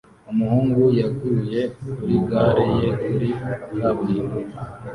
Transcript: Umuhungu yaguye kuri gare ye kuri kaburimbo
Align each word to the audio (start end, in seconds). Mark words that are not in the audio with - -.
Umuhungu 0.31 0.81
yaguye 0.99 1.61
kuri 1.97 2.15
gare 2.29 2.65
ye 2.79 2.87
kuri 3.03 3.29
kaburimbo 3.77 4.37